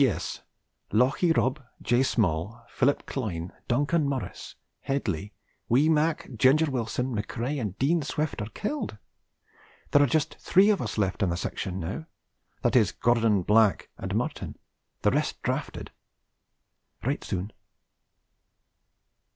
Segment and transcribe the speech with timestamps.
[0.03, 0.41] 'P.S.
[0.91, 2.01] Lochie Rob, J.
[2.01, 5.31] Small, Philip Clyne, Duncan Morris, Headly,
[5.69, 8.97] wee Mac, Ginger Wilson, Macrae and Dean Swift are killed.
[9.91, 12.07] There are just three of us left in the section now,
[12.63, 14.57] that is, Gordon, Black, and Martin,
[15.03, 15.91] the rest drafted.
[17.03, 17.53] 'Write soon.'